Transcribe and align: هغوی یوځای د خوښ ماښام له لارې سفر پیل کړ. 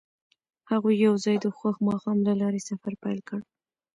هغوی 0.71 0.95
یوځای 1.05 1.37
د 1.41 1.45
خوښ 1.57 1.75
ماښام 1.87 2.17
له 2.27 2.33
لارې 2.41 2.61
سفر 2.69 2.93
پیل 3.03 3.19
کړ. 3.29 3.39